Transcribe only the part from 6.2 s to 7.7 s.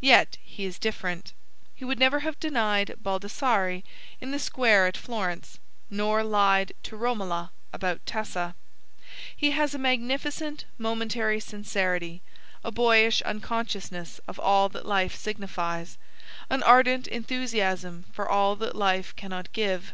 lied to Romola